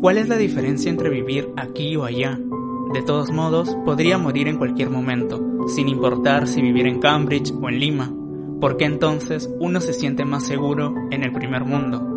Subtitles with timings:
[0.00, 2.40] ¿Cuál es la diferencia entre vivir aquí o allá?
[2.94, 7.68] De todos modos, podría morir en cualquier momento, sin importar si vivir en Cambridge o
[7.68, 8.12] en Lima.
[8.60, 12.10] ¿Por qué entonces uno se siente más seguro en el primer mundo?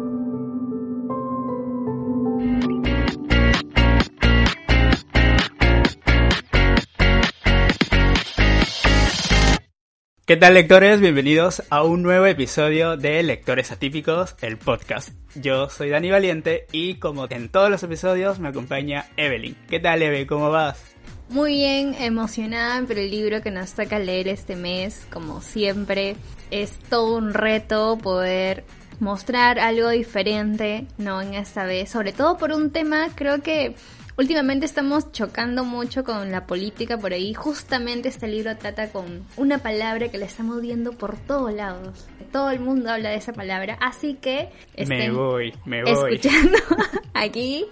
[10.26, 11.02] ¿Qué tal lectores?
[11.02, 15.09] Bienvenidos a un nuevo episodio de Lectores Atípicos, el podcast.
[15.36, 19.57] Yo soy Dani Valiente y como en todos los episodios me acompaña Evelyn.
[19.68, 20.26] ¿Qué tal Eve?
[20.26, 20.82] ¿Cómo vas?
[21.27, 26.16] Muy bien, emocionada por el libro que nos toca leer este mes, como siempre.
[26.51, 28.63] Es todo un reto poder
[29.01, 31.21] mostrar algo diferente, ¿no?
[31.21, 33.76] En esta vez, sobre todo por un tema creo que
[34.16, 37.34] Últimamente estamos chocando mucho con la política por ahí.
[37.34, 42.08] Justamente este libro trata con una palabra que la estamos viendo por todos lados.
[42.32, 43.76] Todo el mundo habla de esa palabra.
[43.82, 44.50] Así que
[44.88, 46.14] me voy, me voy.
[46.14, 46.60] Escuchando
[47.16, 47.66] aquí.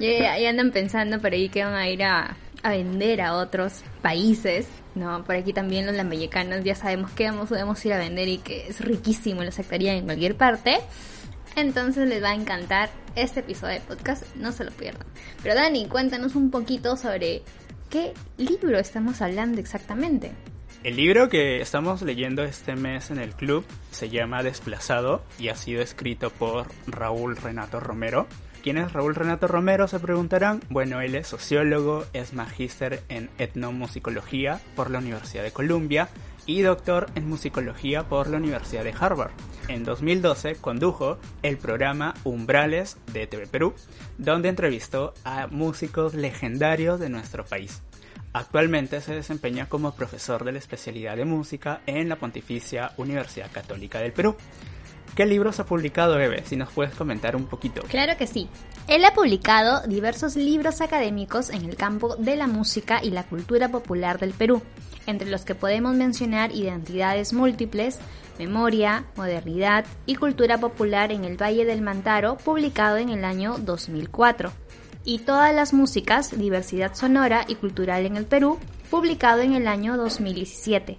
[0.00, 4.66] ya, andan pensando por ahí que van a ir a, a vender a otros países.
[4.96, 8.38] No, por aquí también los lambeyecanos ya sabemos que vamos, podemos ir a vender y
[8.38, 10.78] que es riquísimo, lo aceptarían en cualquier parte.
[11.56, 15.06] Entonces les va a encantar este episodio de podcast, no se lo pierdan.
[15.42, 17.42] Pero Dani, cuéntanos un poquito sobre
[17.88, 20.32] qué libro estamos hablando exactamente.
[20.84, 25.56] El libro que estamos leyendo este mes en el club se llama Desplazado y ha
[25.56, 28.26] sido escrito por Raúl Renato Romero.
[28.62, 29.88] ¿Quién es Raúl Renato Romero?
[29.88, 30.60] Se preguntarán.
[30.68, 36.08] Bueno, él es sociólogo, es magíster en etnomusicología por la Universidad de Columbia
[36.46, 39.32] y doctor en musicología por la Universidad de Harvard.
[39.68, 43.74] En 2012 condujo el programa Umbrales de TV Perú,
[44.16, 47.82] donde entrevistó a músicos legendarios de nuestro país.
[48.32, 53.98] Actualmente se desempeña como profesor de la especialidad de música en la Pontificia Universidad Católica
[53.98, 54.36] del Perú.
[55.14, 56.44] ¿Qué libros ha publicado Eve?
[56.44, 57.80] Si nos puedes comentar un poquito.
[57.88, 58.48] Claro que sí.
[58.86, 63.70] Él ha publicado diversos libros académicos en el campo de la música y la cultura
[63.70, 64.62] popular del Perú
[65.06, 67.98] entre los que podemos mencionar identidades múltiples,
[68.38, 74.52] memoria, modernidad y cultura popular en el Valle del Mantaro, publicado en el año 2004,
[75.04, 78.58] y todas las músicas, diversidad sonora y cultural en el Perú,
[78.90, 80.98] publicado en el año 2017.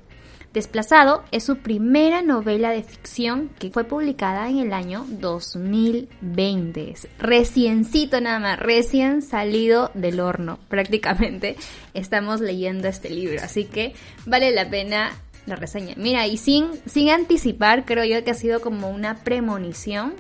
[0.57, 6.95] Desplazado es su primera novela de ficción que fue publicada en el año 2020.
[7.19, 11.57] Reciencito nada más, recién salido del horno prácticamente.
[11.94, 13.94] Estamos leyendo este libro, así que
[14.25, 15.12] vale la pena
[15.46, 15.94] la reseña.
[15.96, 20.16] Mira, y sin, sin anticipar, creo yo que ha sido como una premonición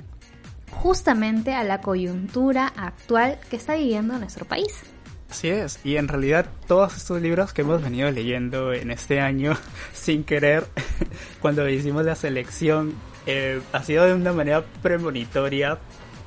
[0.69, 4.83] justamente a la coyuntura actual que está viviendo nuestro país.
[5.29, 9.57] Así es, y en realidad todos estos libros que hemos venido leyendo en este año
[9.93, 10.65] sin querer,
[11.41, 12.93] cuando hicimos la selección,
[13.25, 15.79] eh, ha sido de una manera premonitoria,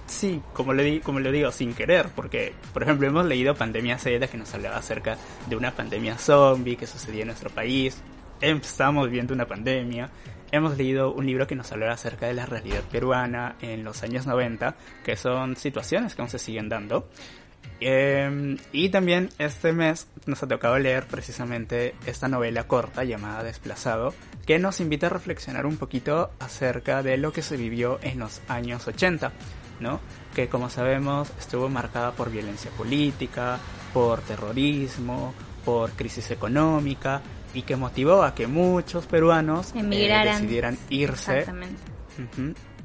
[0.06, 3.98] sí, como lo, di como lo digo, sin querer, porque, por ejemplo, hemos leído Pandemia
[3.98, 5.16] Z, que nos hablaba acerca
[5.48, 8.02] de una pandemia zombie que sucedía en nuestro país,
[8.42, 10.10] estamos viendo una pandemia,
[10.52, 14.26] hemos leído un libro que nos hablaba acerca de la realidad peruana en los años
[14.26, 17.08] 90, que son situaciones que aún se siguen dando.
[17.80, 24.14] Em, y también este mes nos ha tocado leer precisamente esta novela corta llamada Desplazado,
[24.46, 28.42] que nos invita a reflexionar un poquito acerca de lo que se vivió en los
[28.48, 29.32] años 80,
[29.80, 30.00] ¿no?
[30.34, 33.58] Que como sabemos estuvo marcada por violencia política,
[33.94, 35.32] por terrorismo,
[35.64, 37.22] por crisis económica
[37.54, 41.46] y que motivó a que muchos peruanos eh, decidieran irse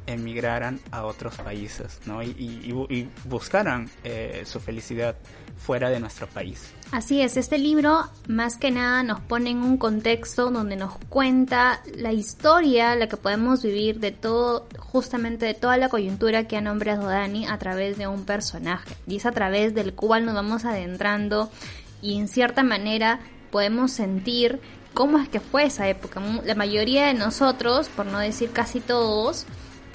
[0.07, 2.21] emigraran a otros países ¿no?
[2.23, 5.15] y, buscaran eh, su felicidad
[5.57, 6.71] fuera de nuestro país.
[6.91, 11.81] Así es, este libro más que nada nos pone en un contexto donde nos cuenta
[11.95, 16.61] la historia, la que podemos vivir de todo, justamente de toda la coyuntura que ha
[16.61, 18.95] nombrado Dani a través de un personaje.
[19.07, 21.49] Y es a través del cual nos vamos adentrando
[22.01, 23.19] y en cierta manera
[23.49, 24.59] podemos sentir
[24.93, 26.21] cómo es que fue esa época.
[26.43, 29.45] La mayoría de nosotros, por no decir casi todos,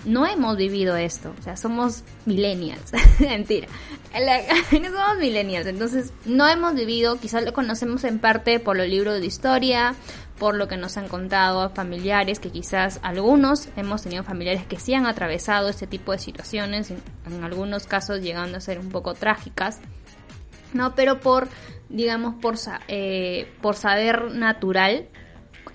[0.04, 3.68] no hemos vivido esto, o sea, somos millennials, mentira,
[4.12, 9.20] no somos millennials, entonces no hemos vivido, quizás lo conocemos en parte por los libros
[9.20, 9.94] de historia,
[10.38, 14.94] por lo que nos han contado familiares, que quizás algunos hemos tenido familiares que sí
[14.94, 19.80] han atravesado este tipo de situaciones, en, algunos casos llegando a ser un poco trágicas,
[20.72, 20.94] ¿no?
[20.94, 21.48] Pero por,
[21.90, 22.54] digamos, por,
[22.88, 25.08] eh, por saber natural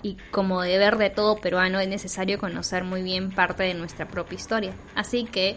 [0.06, 4.36] y como deber de todo peruano es necesario conocer muy bien parte de nuestra propia
[4.36, 4.72] historia.
[4.94, 5.56] Así que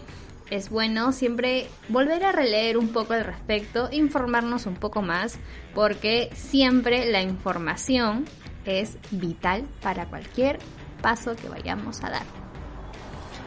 [0.50, 5.38] es bueno siempre volver a releer un poco al respecto, informarnos un poco más,
[5.76, 8.26] porque siempre la información
[8.66, 10.58] es vital para cualquier
[11.00, 12.26] paso que vayamos a dar.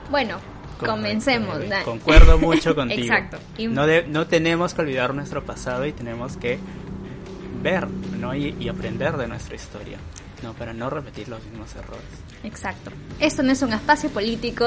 [0.09, 0.39] Bueno,
[0.79, 1.59] comencemos.
[1.85, 3.03] concuerdo mucho contigo.
[3.13, 3.39] Exacto.
[3.59, 6.61] No, no tenemos que olvidar nuestro pasado y tenemos que
[7.61, 8.37] ver ¿no?
[8.37, 9.99] y aprender de nuestra historia.
[10.43, 12.05] No, para no repetir los mismos errores.
[12.43, 12.91] Exacto.
[13.21, 14.65] Esto no es un espacio político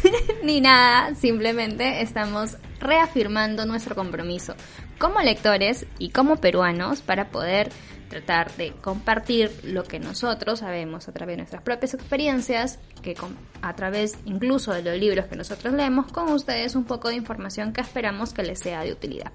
[0.42, 4.54] ni nada, simplemente estamos reafirmando nuestro compromiso
[4.98, 7.70] como lectores y como peruanos para poder
[8.08, 13.14] tratar de compartir lo que nosotros sabemos a través de nuestras propias experiencias, que
[13.62, 17.72] a través incluso de los libros que nosotros leemos, con ustedes un poco de información
[17.72, 19.32] que esperamos que les sea de utilidad.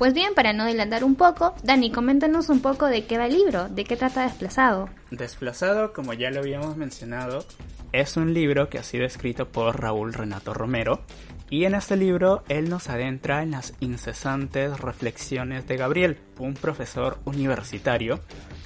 [0.00, 3.34] Pues bien, para no adelantar un poco, Dani, coméntanos un poco de qué va el
[3.34, 4.88] libro, de qué trata Desplazado.
[5.10, 7.44] Desplazado, como ya lo habíamos mencionado,
[7.92, 11.02] es un libro que ha sido escrito por Raúl Renato Romero,
[11.50, 17.18] y en este libro él nos adentra en las incesantes reflexiones de Gabriel, un profesor
[17.26, 18.20] universitario,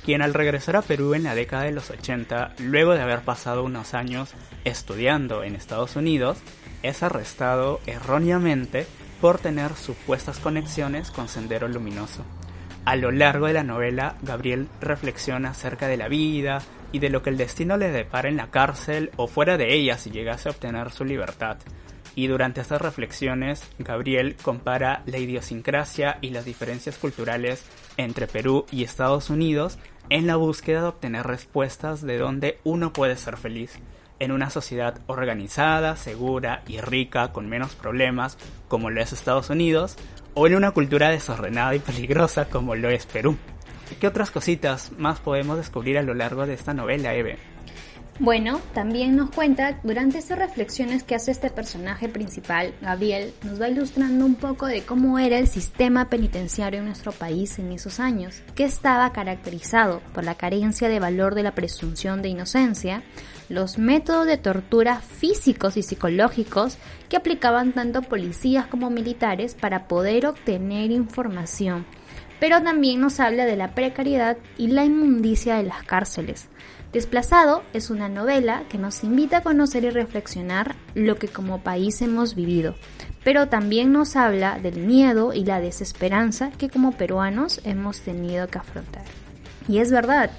[0.05, 3.65] quien al regresar a Perú en la década de los 80, luego de haber pasado
[3.65, 4.31] unos años
[4.63, 6.39] estudiando en Estados Unidos,
[6.85, 8.87] es arrestado erróneamente
[9.25, 12.27] por tener supuestas conexiones con Sendero Luminoso.
[12.85, 16.59] A lo largo de la novela, Gabriel reflexiona acerca de la vida
[16.93, 19.97] y de lo que el destino le depara en la cárcel o fuera de ella
[19.97, 21.57] si llegase a obtener su libertad.
[22.15, 27.65] Y durante estas reflexiones, Gabriel compara la idiosincrasia y las diferencias culturales
[27.97, 29.79] entre Perú y Estados Unidos
[30.11, 33.81] en la búsqueda de obtener respuestas de dónde uno puede ser feliz
[34.25, 38.37] en una sociedad organizada, segura y rica con menos problemas
[38.69, 39.97] como lo es Estados Unidos,
[40.35, 43.37] o en una cultura desordenada y peligrosa como lo es Perú.
[44.01, 47.39] ¿Qué otras cositas más podemos descubrir a lo largo de esta novela, Eve?
[48.21, 53.69] Bueno, también nos cuenta, durante estas reflexiones que hace este personaje principal, Gabriel, nos va
[53.69, 58.43] ilustrando un poco de cómo era el sistema penitenciario en nuestro país en esos años,
[58.55, 63.03] que estaba caracterizado por la carencia de valor de la presunción de inocencia,
[63.49, 70.27] los métodos de tortura físicos y psicológicos que aplicaban tanto policías como militares para poder
[70.27, 71.87] obtener información,
[72.41, 76.49] pero también nos habla de la precariedad y la inmundicia de las cárceles,
[76.95, 82.01] Desplazado es una novela que nos invita a conocer y reflexionar lo que como país
[82.03, 82.77] hemos vivido,
[83.25, 88.59] pero también nos habla del miedo y la desesperanza que como peruanos hemos tenido que
[88.59, 89.03] afrontar.
[89.67, 90.31] Y es verdad,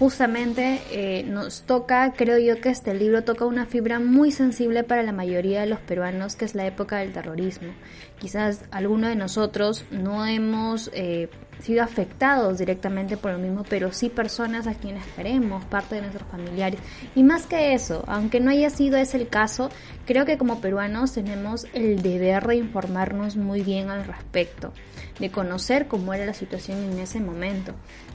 [0.00, 5.02] justamente eh, nos toca, creo yo que este libro toca una fibra muy sensible para
[5.02, 7.74] la mayoría de los peruanos, que es la época del terrorismo.
[8.18, 11.28] Quizás alguno de nosotros no hemos eh,
[11.60, 16.26] sido afectados directamente por lo mismo, pero sí personas a quienes queremos, parte de nuestros
[16.30, 16.80] familiares.
[17.14, 19.68] Y más que eso, aunque no haya sido ese el caso,
[20.06, 24.72] creo que como peruanos tenemos el deber de informarnos muy bien al respecto,
[25.18, 27.74] de conocer cómo era la situación en ese momento.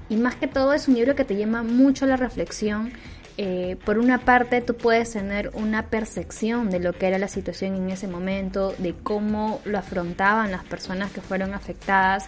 [0.09, 2.93] Y más que todo es un libro que te llama mucho la reflexión.
[3.37, 7.75] Eh, por una parte, tú puedes tener una percepción de lo que era la situación
[7.75, 12.27] en ese momento, de cómo lo afrontaban las personas que fueron afectadas,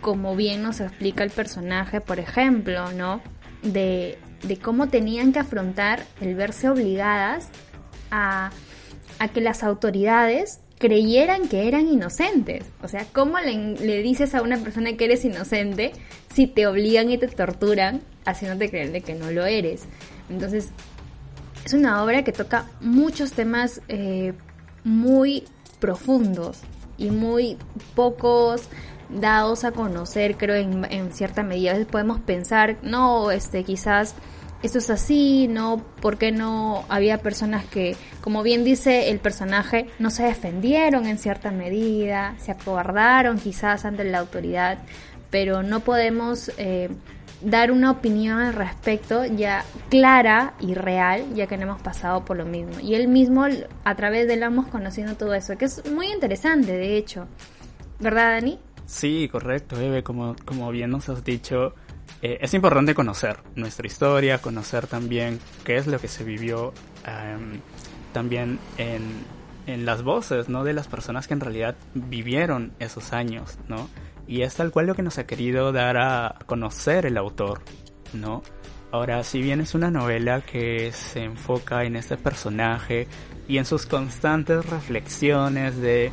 [0.00, 3.20] como bien nos explica el personaje, por ejemplo, ¿no?
[3.62, 4.18] De,
[4.62, 7.48] cómo tenían que afrontar el verse obligadas
[8.10, 8.50] a,
[9.32, 12.64] que las autoridades creyeran que eran inocentes.
[12.82, 15.92] O sea, ¿cómo le, le, dices a una persona que eres inocente
[16.34, 19.84] si te obligan y te torturan haciéndote creer de que no lo eres?
[20.28, 20.70] Entonces,
[21.64, 24.32] es una obra que toca muchos temas eh,
[24.82, 25.44] muy
[25.78, 26.60] profundos
[26.96, 27.58] y muy
[27.94, 28.68] pocos
[29.10, 31.70] dados a conocer, creo, en, cierta medida.
[31.70, 34.14] A veces podemos pensar, no, este, quizás
[34.62, 35.82] esto es así, ¿no?
[36.00, 41.50] porque no había personas que, como bien dice el personaje, no se defendieron en cierta
[41.50, 44.78] medida, se acobardaron quizás ante la autoridad,
[45.30, 46.90] pero no podemos eh,
[47.40, 52.36] dar una opinión al respecto ya clara y real, ya que no hemos pasado por
[52.36, 52.80] lo mismo.
[52.80, 53.46] Y él mismo,
[53.84, 57.26] a través de él, hemos conocido todo eso, que es muy interesante, de hecho.
[57.98, 58.58] ¿Verdad, Dani?
[58.86, 61.74] Sí, correcto, Eve, como, como bien nos has dicho,
[62.22, 66.72] eh, es importante conocer nuestra historia, conocer también qué es lo que se vivió
[67.06, 67.60] em,
[68.12, 69.24] también en,
[69.66, 70.64] en las voces, ¿no?
[70.64, 73.88] De las personas que en realidad vivieron esos años, ¿no?
[74.26, 77.62] Y es tal cual lo que nos ha querido dar a conocer el autor,
[78.12, 78.42] ¿no?
[78.92, 83.06] Ahora, si bien es una novela que se enfoca en este personaje
[83.46, 86.10] y en sus constantes reflexiones de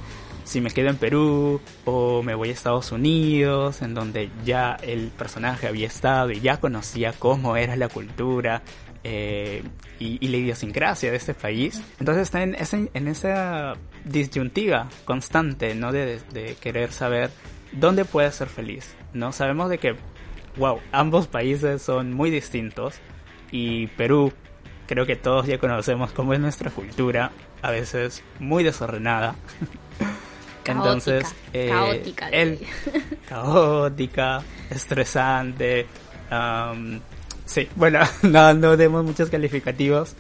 [0.48, 5.10] si me quedo en Perú o me voy a Estados Unidos, en donde ya el
[5.10, 8.62] personaje había estado y ya conocía cómo era la cultura
[9.04, 9.62] eh,
[10.00, 11.84] y, la idiosincrasia de este país.
[12.00, 12.56] Entonces está en,
[12.94, 13.74] en esa
[14.06, 15.92] disyuntiva constante, ¿no?
[15.92, 17.30] De, de, querer saber
[17.74, 19.34] dónde puede ser feliz, ¿no?
[19.34, 19.96] Sabemos de que,
[20.56, 22.96] wow, ambos países son muy distintos
[23.52, 24.32] y Perú,
[24.88, 29.36] creo que todos ya conocemos cómo es nuestra cultura, a veces muy desordenada.
[30.72, 32.30] Entonces, eh, caótica.
[33.30, 35.86] caótica, estresante.
[37.46, 40.16] sí, bueno, no, no demos muchos calificativos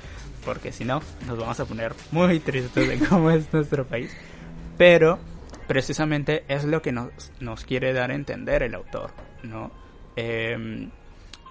[0.48, 4.16] porque si no nos vamos a poner muy tristes de cómo es nuestro país.
[4.78, 5.20] Pero
[5.68, 7.12] precisamente es lo que nos,
[7.42, 9.12] nos quiere dar a entender el autor,
[9.44, 9.72] ¿no?
[10.16, 10.90] Em,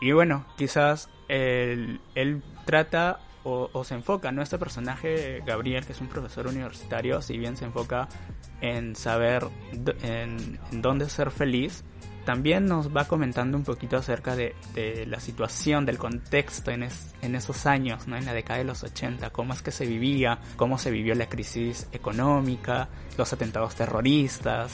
[0.00, 4.42] y bueno, quizás él, él trata o, se enfoca, ¿no?
[4.42, 8.08] Este personaje, Gabriel, que es un profesor universitario, si bien se enfoca
[8.60, 9.46] en saber
[10.02, 11.84] en, dónde ser feliz,
[12.24, 14.54] también nos va comentando un poquito acerca de,
[15.06, 16.88] la situación, del contexto en,
[17.22, 18.16] en, esos años, ¿no?
[18.16, 21.28] en la década de los 80, cómo es que se vivía, cómo se vivió la
[21.28, 24.72] crisis económica, los atentados terroristas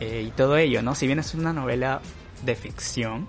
[0.00, 0.94] eh, y todo ello, ¿no?
[0.94, 2.00] Si bien es una novela
[2.44, 3.28] de ficción,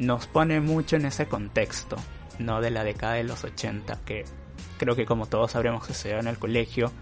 [0.00, 1.96] nos pone mucho en ese contexto,
[2.38, 4.24] no de la década de los 80, que
[4.78, 6.92] creo que como todos se dio en el colegio,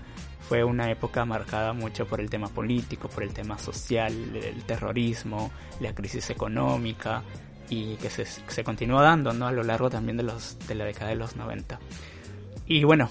[0.48, 5.50] fue una época marcada mucho por el tema político, por el tema social, el terrorismo,
[5.80, 7.22] la crisis económica
[7.68, 9.48] y que se, se continúa dando ¿no?
[9.48, 11.80] a lo largo también de, los, de la década de los 90.
[12.66, 13.10] Y bueno,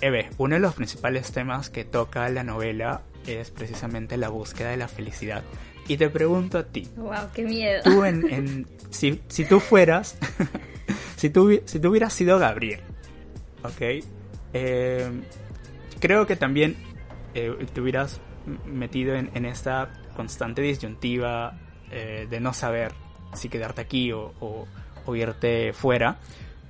[0.00, 4.76] Eve, uno de los principales temas que toca la novela es precisamente la búsqueda de
[4.76, 5.44] la felicidad.
[5.86, 6.88] Y te pregunto a ti.
[6.96, 7.82] ¡Wow, qué miedo!
[7.82, 10.18] Tú en, si, si tú fueras
[11.18, 12.80] si tú, si tú hubieras sido Gabriel,
[13.64, 14.04] ¿ok?
[14.52, 15.10] Eh,
[15.98, 16.76] creo que también
[17.34, 18.20] eh, te hubieras
[18.64, 21.58] metido en, esta constante disyuntiva
[21.90, 22.92] eh, de no saber
[23.34, 24.66] si quedarte aquí o,
[25.12, 26.18] irte fuera,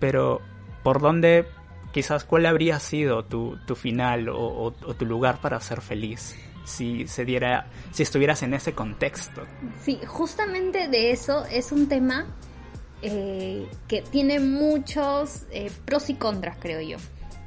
[0.01, 0.41] pero
[0.83, 1.45] ¿por dónde,
[1.93, 6.37] quizás cuál habría sido tu, final o, tu lugar para ser feliz?
[6.65, 9.43] si se diera, si estuvieras en ese contexto.
[9.81, 12.27] Sí, justamente de eso es un tema
[13.03, 16.99] eh, que tiene muchos eh, pros y contras, creo yo.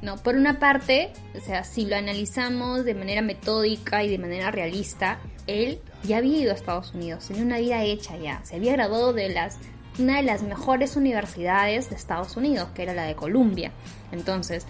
[0.02, 4.50] No, por una parte, o sea, si lo analizamos de manera metódica y de manera
[4.50, 8.72] realista, él ya había ido a Estados Unidos, tenía una vida hecha ya, se había
[8.72, 9.60] graduado de las
[10.00, 13.72] una de las mejores universidades de Estados Unidos, que era la de Columbia.
[14.12, 14.66] Entonces,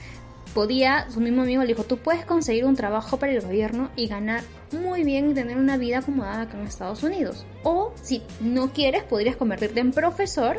[0.53, 4.07] podía, su mismo amigo le dijo, tú puedes conseguir un trabajo para el gobierno y
[4.07, 7.45] ganar muy bien y tener una vida acomodada acá en Estados Unidos.
[7.63, 10.57] O si no quieres, podrías convertirte en profesor,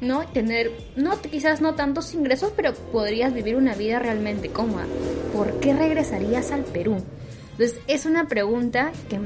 [0.00, 0.26] ¿no?
[0.26, 4.86] Tener, no, quizás no tantos ingresos, pero podrías vivir una vida realmente cómoda.
[5.32, 6.96] ¿Por qué regresarías al Perú?
[7.52, 9.20] Entonces, es una pregunta que,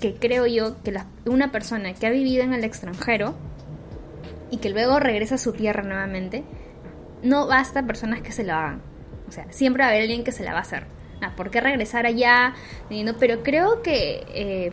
[0.00, 0.94] que creo yo que
[1.26, 3.34] una persona que ha vivido en el extranjero
[4.50, 6.42] y que luego regresa a su tierra nuevamente,
[7.22, 8.89] no basta personas que se lo hagan
[9.30, 10.84] o sea, siempre va a haber alguien que se la va a hacer.
[11.22, 12.54] Ah, ¿Por qué regresar allá?
[13.20, 14.72] pero creo que, eh,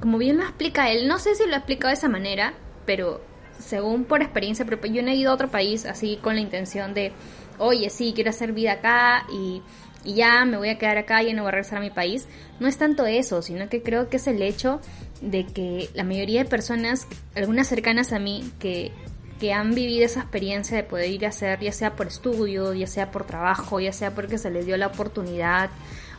[0.00, 2.52] como bien lo explica él, no sé si lo ha explicado de esa manera,
[2.84, 3.22] pero
[3.58, 6.92] según por experiencia propia, yo no he ido a otro país así con la intención
[6.92, 7.12] de,
[7.58, 9.62] oye, sí, quiero hacer vida acá y,
[10.04, 12.28] y ya me voy a quedar acá y no voy a regresar a mi país.
[12.60, 14.82] No es tanto eso, sino que creo que es el hecho
[15.22, 18.92] de que la mayoría de personas, algunas cercanas a mí, que
[19.40, 22.86] que han vivido esa experiencia de poder ir a hacer, ya sea por estudio, ya
[22.86, 25.70] sea por trabajo, ya sea porque se les dio la oportunidad,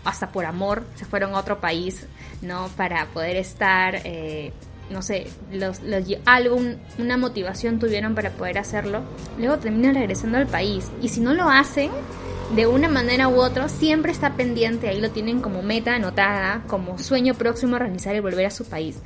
[0.04, 2.06] hasta por amor, se fueron a otro país,
[2.42, 2.70] ¿no?
[2.78, 4.54] Para poder estar, eh,
[4.90, 5.82] no sé, los,
[6.26, 6.60] algo,
[6.98, 9.02] una motivación tuvieron para poder hacerlo,
[9.38, 10.92] luego terminan regresando al país.
[11.02, 11.92] Y si no lo hacen,
[12.56, 16.98] de una manera u otra, siempre está pendiente, ahí lo tienen como meta anotada, como
[17.00, 18.98] sueño próximo a realizar y volver a su país.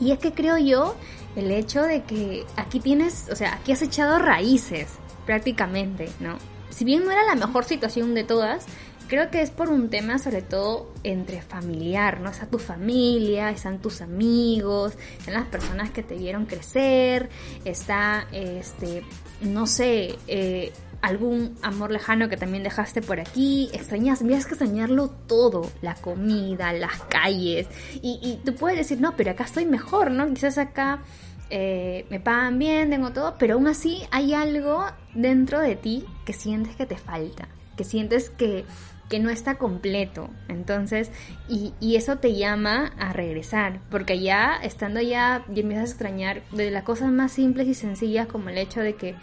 [0.00, 0.96] Y es que creo yo
[1.36, 4.88] el hecho de que aquí tienes, o sea, aquí has echado raíces
[5.26, 6.38] prácticamente, ¿no?
[6.70, 8.66] Si bien no era la mejor situación de todas,
[9.10, 12.30] creo que es por un tema sobre todo entre familiar, ¿no?
[12.30, 17.28] Está tu familia, están tus amigos, están las personas que te vieron crecer,
[17.64, 19.02] está, este,
[19.40, 20.72] no sé, eh,
[21.02, 26.72] algún amor lejano que también dejaste por aquí, extrañas, miras que extrañarlo todo, la comida,
[26.72, 27.66] las calles,
[28.02, 30.32] y, tú puedes decir, no, pero acá estoy mejor, ¿no?
[30.32, 31.00] Quizás acá
[31.48, 36.32] eh, me pagan bien, tengo todo, pero aún así hay algo dentro de ti que
[36.32, 38.64] sientes que te falta, que sientes que,
[39.10, 40.30] que no está completo.
[40.48, 41.10] Entonces,
[41.48, 46.70] y, eso te llama a regresar, porque ya estando ya, y empiezas a extrañar de
[46.70, 49.16] las cosas más simples y sencillas como el hecho de que,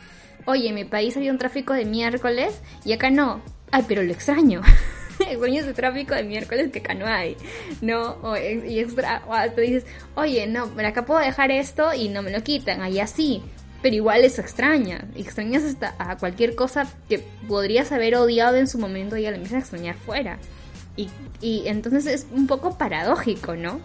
[0.48, 3.42] oye, en mi país había un tráfico de miércoles y acá no.
[3.70, 4.62] Ay, pero lo extraño.
[5.20, 7.38] extraño ese tráfico de miércoles que acá no hay,
[7.82, 8.18] ¿no?
[8.24, 9.86] O, y extra, o dices,
[10.16, 13.44] oye, no, pero acá puedo dejar esto y no me lo quitan, allá sí
[13.82, 15.08] pero igual eso extraña.
[15.16, 19.38] Extrañas hasta a cualquier cosa que podrías haber odiado en su momento y ya la
[19.38, 20.40] empiezas a extrañar fuera.
[20.96, 21.10] Y,
[21.42, 23.80] y entonces es un poco paradójico, ¿no?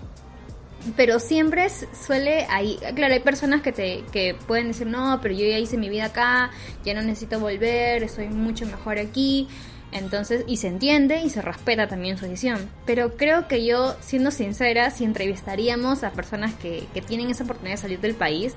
[0.96, 5.46] Pero siempre suele ahí, claro, hay personas que te que pueden decir, "No, pero yo
[5.46, 6.50] ya hice mi vida acá,
[6.84, 9.48] ya no necesito volver, estoy mucho mejor aquí."
[9.92, 12.70] Entonces, y se entiende y se respeta también su decisión.
[12.86, 17.76] Pero creo que yo, siendo sincera, si entrevistaríamos a personas que, que tienen esa oportunidad
[17.76, 18.54] de salir del país,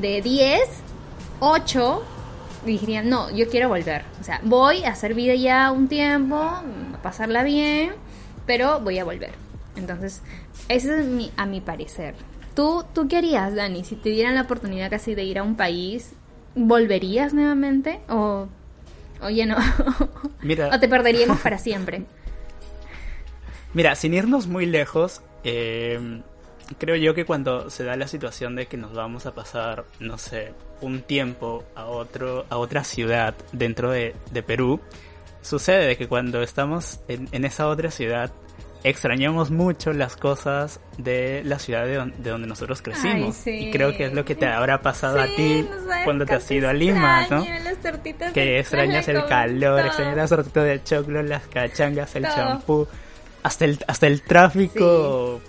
[0.00, 0.60] de 10,
[1.40, 2.02] 8
[2.64, 4.02] dirían, no, yo quiero volver.
[4.20, 6.62] O sea, voy a hacer vida ya un tiempo, a
[7.02, 7.92] pasarla bien,
[8.46, 9.32] pero voy a volver.
[9.76, 10.22] Entonces,
[10.68, 12.14] ese es mi, a mi parecer.
[12.54, 13.84] ¿Tú, ¿Tú qué harías, Dani?
[13.84, 16.12] Si te dieran la oportunidad casi de ir a un país,
[16.54, 18.00] ¿volverías nuevamente?
[18.08, 18.48] ¿O,
[19.20, 19.56] o ya no?
[20.42, 20.70] Mira.
[20.74, 22.04] ¿O te perderíamos para siempre?
[23.72, 26.22] Mira, sin irnos muy lejos, eh,
[26.78, 30.18] creo yo que cuando se da la situación de que nos vamos a pasar, no
[30.18, 34.14] sé, un tiempo a otro, a otra ciudad dentro de,
[34.46, 34.80] Perú,
[35.42, 38.30] sucede de que cuando estamos en, esa otra ciudad
[38.84, 43.46] extrañamos mucho las cosas de la ciudad de, donde nosotros crecimos.
[43.46, 45.66] Y creo que es lo que te habrá pasado a ti
[46.04, 47.44] cuando te has ido a Lima, ¿no?
[48.34, 52.86] que extrañas el calor, extrañas las tortitas de choclo, las cachangas, el champú,
[53.42, 55.40] hasta el, hasta el tráfico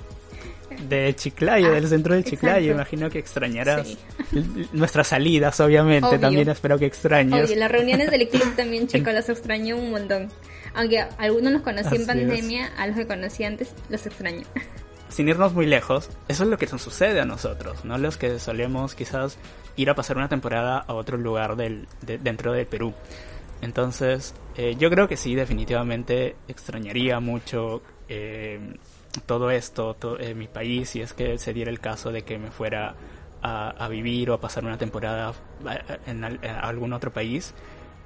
[0.87, 2.71] de Chiclayo, del centro de Chiclayo.
[2.71, 3.97] Imagino que extrañarás
[4.71, 6.17] nuestras salidas, obviamente.
[6.19, 7.49] También espero que extrañes.
[7.49, 10.29] Oye, las reuniones del club también, chicos, las extraño un montón.
[10.75, 14.43] Aunque algunos los conocí en pandemia, a los que conocí antes los extraño.
[15.09, 17.97] Sin irnos muy lejos, eso es lo que nos sucede a nosotros, ¿no?
[17.97, 19.37] Los que solemos quizás
[19.77, 22.93] ir a pasar una temporada a otro lugar del, dentro del Perú.
[23.61, 28.59] Entonces, eh, yo creo que sí, definitivamente extrañaría mucho eh,
[29.25, 32.51] todo esto eh, mi país si es que se diera el caso de que me
[32.51, 32.95] fuera
[33.41, 35.33] a, vivir o a pasar una temporada
[36.07, 37.53] en, algún otro país.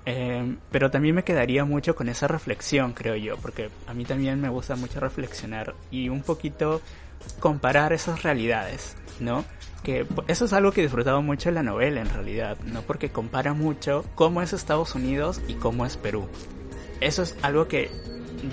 [0.06, 4.40] Eh, pero también me quedaría mucho con esa reflexión, creo yo, porque a mí también
[4.42, 6.82] me gusta mucho reflexionar y un poquito
[7.40, 9.46] comparar esas realidades, ¿no?
[9.84, 12.82] Que eso es algo que he disfrutado mucho en la novela, en realidad, ¿no?
[12.82, 16.28] Porque compara mucho cómo es Estados Unidos y cómo es Perú.
[17.02, 17.90] Eso es algo que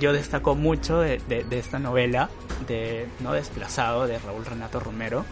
[0.01, 2.29] yo destaco mucho de, esta novela
[2.67, 5.25] de No Desplazado de Raúl Renato Romero.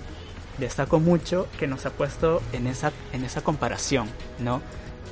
[0.58, 4.62] Destaco mucho que nos ha puesto en esa, en esa comparación, ¿no?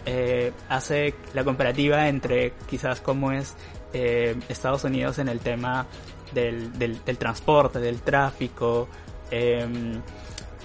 [0.04, 3.54] Eh, hace la comparativa entre quizás cómo es
[3.92, 5.86] eh, Estados Unidos en el tema
[6.32, 8.88] del, del, transporte, del tráfico,
[9.30, 10.00] em,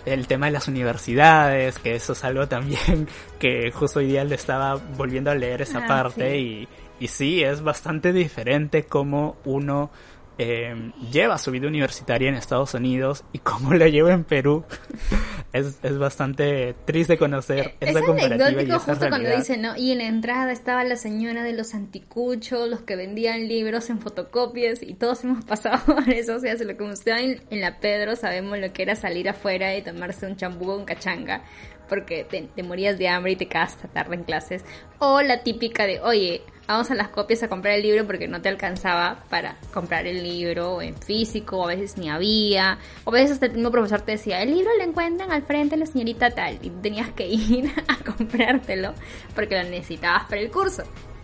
[0.06, 3.08] el tema de las universidades, que eso es algo también
[3.40, 6.68] que justo hoy día le estaba volviendo a leer esa ah, parte y,
[7.00, 9.92] y sí, es bastante diferente cómo uno
[10.38, 14.66] eh, lleva su vida universitaria en Estados Unidos y cómo la lleva en Perú.
[15.54, 19.76] es, es bastante triste conocer eh, esa es comparativa y justo cuando dice, ¿no?
[19.76, 24.00] Y en la entrada estaba la señora de los anticuchos, los que vendían libros en
[24.00, 26.36] fotocopias y todos hemos pasado por eso.
[26.36, 29.30] O sea, si lo que usted en, en la Pedro sabemos lo que era salir
[29.30, 31.44] afuera y tomarse un champú o un cachanga
[31.88, 34.64] porque te, morías de hambre y te quedas hasta tarde en clases.
[35.00, 38.42] O la típica de, oye, vamos a las copias a comprar el libro porque no
[38.42, 43.32] te alcanzaba para comprar el libro en físico, a veces ni había, o a veces
[43.32, 46.30] hasta el mismo profesor te decía, el libro lo encuentran al frente de la señorita
[46.32, 48.94] tal, y tenías que ir a comprártelo
[49.34, 50.84] porque lo necesitabas para el curso.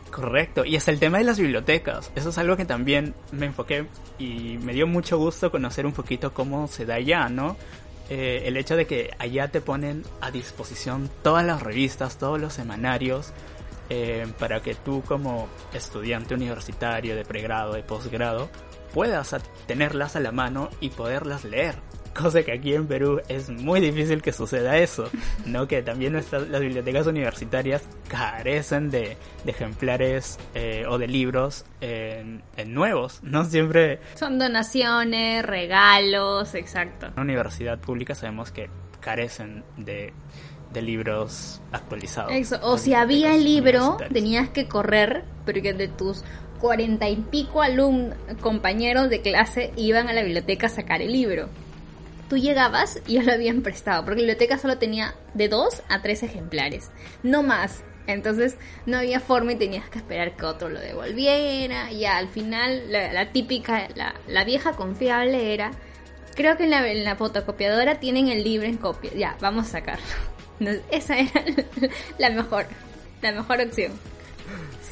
[0.10, 3.88] Correcto, y hasta el tema de las bibliotecas, eso es algo que también me enfoqué
[4.20, 7.58] y me dio mucho gusto conocer un poquito cómo se da allá, ¿no?
[8.12, 12.54] Eh, el hecho de que allá te ponen a disposición todas las revistas, todos los
[12.54, 13.34] semanarios,
[13.96, 18.50] eh, para que tú como estudiante universitario de pregrado, de posgrado,
[18.92, 19.36] puedas
[19.68, 21.76] tenerlas a la mano y poderlas leer
[22.14, 25.10] cosa que aquí en Perú es muy difícil que suceda eso,
[25.46, 25.68] ¿no?
[25.68, 33.22] Que también nuestras, las bibliotecas universitarias carecen de, ejemplares eh, o de libros en, nuevos,
[33.24, 33.46] ¿no?
[33.46, 34.00] Siempre...
[34.16, 37.08] Son donaciones, regalos, exacto.
[37.08, 40.14] En una universidad pública sabemos que carecen de,
[40.74, 42.34] de libros actualizados.
[42.62, 46.24] O si había el libro, tenías que correr, porque de tus
[46.60, 51.50] cuarenta y pico alumnos, compañeros de clase iban a la biblioteca a sacar el libro
[52.34, 56.02] tú llegabas y ya lo habían prestado, porque la biblioteca solo tenía de dos a
[56.02, 56.90] tres ejemplares,
[57.22, 57.84] no más.
[58.08, 58.58] Entonces
[58.88, 61.92] no había forma y tenías que esperar que otro lo devolviera.
[61.92, 63.88] Y al final la, típica,
[64.28, 65.72] la, vieja confiable era,
[66.36, 69.12] creo que en la, en la, fotocopiadora tienen el libro en copia.
[69.14, 70.33] Ya, vamos a sacarlo.
[70.92, 71.44] Esa era
[72.18, 72.66] la mejor,
[73.22, 73.92] la mejor opción.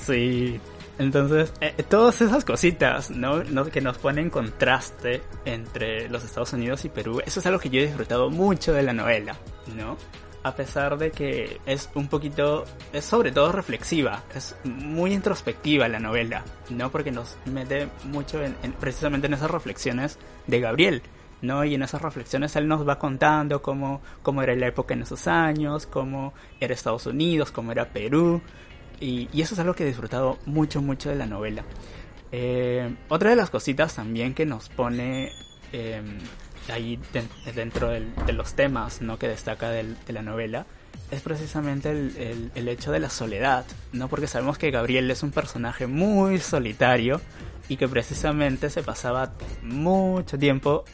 [0.05, 0.59] Sí,
[1.01, 3.41] entonces, eh, todas esas cositas, ¿no?
[3.71, 7.81] Que nos ponen contraste entre los Estados Unidos y Perú, eso es algo que yo
[7.81, 9.35] he disfrutado mucho de la novela,
[9.75, 9.97] ¿no?
[10.43, 15.99] A pesar de que es un poquito, es sobre todo reflexiva, es muy introspectiva la
[15.99, 16.91] novela, ¿no?
[16.91, 21.01] Porque nos mete mucho en, precisamente en esas reflexiones de Gabriel,
[21.41, 21.63] ¿no?
[21.63, 25.27] Y en esas reflexiones él nos va contando cómo, cómo era la época en esos
[25.27, 28.41] años, cómo era Estados Unidos, cómo era Perú,
[28.99, 31.63] y, eso es algo que he disfrutado mucho, mucho de la novela.
[32.31, 35.31] Eh, otra de las cositas también que nos pone
[35.73, 36.19] em,
[36.71, 36.99] ahí
[37.53, 39.17] dentro de los temas ¿no?
[39.17, 40.65] que destaca de la novela
[41.09, 44.07] es precisamente el, el, hecho de la soledad, ¿no?
[44.07, 47.19] Porque sabemos que Gabriel es un personaje muy solitario
[47.67, 50.85] y que precisamente se pasaba mucho tiempo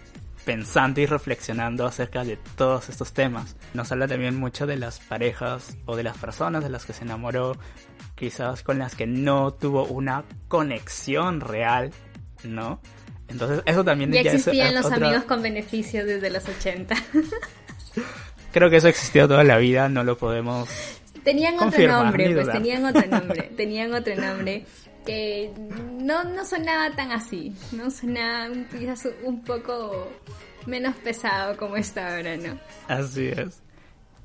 [0.47, 3.57] pensando y reflexionando acerca de todos estos temas.
[3.73, 7.03] Nos habla también mucho de las parejas o de las personas de las que se
[7.03, 7.57] enamoró,
[8.15, 11.91] quizás con las que no tuvo una conexión real,
[12.45, 12.79] ¿no?
[13.27, 16.95] Entonces eso también ya, existían los amigos con beneficios desde los 80.
[18.53, 20.69] Creo que eso existió toda la vida, no lo podemos
[21.25, 24.65] Tenían otro nombre, pues tenían otro nombre, tenían otro nombre
[25.07, 25.53] que
[26.01, 30.11] no, no sonaba tan así, no sonaba quizás un poco
[30.65, 32.59] menos pesado como está ahora, ¿no?
[32.89, 33.61] Así es.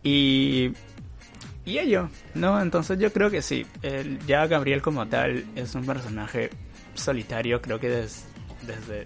[0.02, 0.72] Y,
[1.64, 2.60] y ello, ¿no?
[2.60, 6.50] Entonces yo creo que sí, el, ya Gabriel como tal es un personaje
[6.94, 9.04] solitario, creo que desde,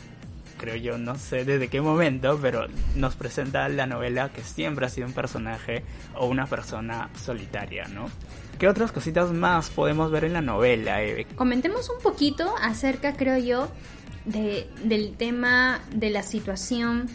[0.56, 4.88] creo yo, no sé desde qué momento, pero nos presenta la novela que siempre ha
[4.88, 5.84] sido un personaje
[6.14, 8.08] o una persona solitaria, ¿no?
[8.59, 11.27] ¿Qué otras cositas más podemos ver en la novela, Eve?
[11.37, 13.69] Comentemos un poquito acerca, creo yo,
[14.25, 17.07] de, del tema de la situación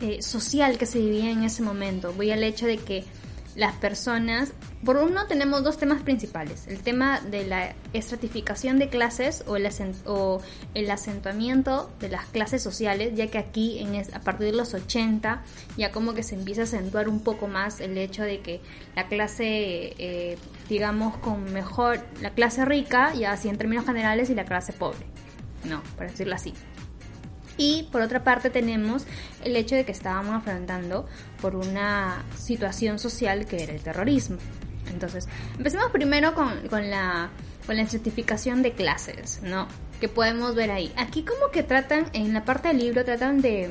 [0.00, 2.12] eh, social que se vivía en ese momento.
[2.14, 3.04] Voy al hecho de que
[3.56, 4.52] las personas,
[4.84, 9.68] por uno tenemos dos temas principales, el tema de la estratificación de clases o el,
[10.06, 10.40] o
[10.74, 15.42] el acentuamiento de las clases sociales, ya que aquí en a partir de los 80
[15.76, 18.60] ya como que se empieza a acentuar un poco más el hecho de que
[18.96, 20.36] la clase, eh,
[20.68, 25.06] digamos, con mejor, la clase rica, ya así en términos generales, y la clase pobre,
[25.64, 26.52] no, para decirlo así.
[27.56, 29.06] Y por otra parte tenemos
[29.44, 31.06] el hecho de que estábamos afrontando
[31.40, 34.38] por una situación social que era el terrorismo.
[34.92, 37.30] Entonces, empecemos primero con, la,
[37.66, 39.66] con la estratificación de clases, ¿no?
[40.00, 40.92] Que podemos ver ahí.
[40.96, 43.70] Aquí como que tratan, en la parte del libro, tratan de,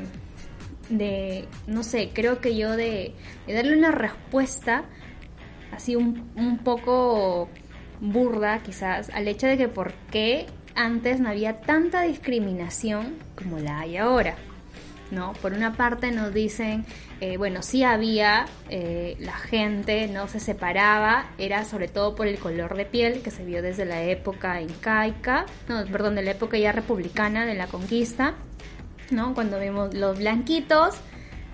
[0.90, 3.14] de no sé, creo que yo de,
[3.48, 4.86] de darle una respuesta
[5.72, 7.50] así un, un poco
[8.00, 13.80] burda quizás al hecho de que por qué antes no había tanta discriminación como la
[13.80, 14.36] hay ahora.
[15.12, 15.34] ¿no?
[15.34, 16.86] Por una parte nos dicen,
[17.22, 22.40] eh, bueno, sí había, eh, la gente no se separaba, era sobre todo por el
[22.40, 26.58] color de piel que se vio desde la época incaica, no, perdón, de la época
[26.58, 28.34] ya republicana de la conquista,
[29.12, 29.34] ¿no?
[29.34, 30.96] Cuando vimos los blanquitos,